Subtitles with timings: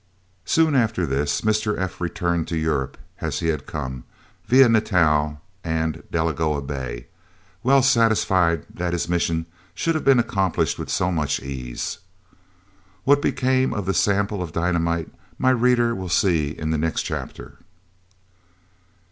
[0.45, 1.77] Soon after this Mr.
[1.77, 2.01] F.
[2.01, 4.03] returned to Europe as he had come,
[4.47, 7.05] via Natal and Delagoa Bay,
[7.61, 9.45] well satisfied that his mission
[9.75, 11.99] should have been accomplished with so much ease.
[13.03, 17.59] What became of the sample of dynamite my reader will see in the next chapter.